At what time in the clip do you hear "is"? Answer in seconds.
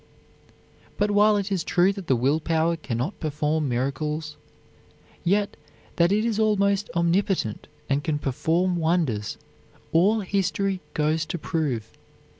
1.51-1.63, 6.25-6.39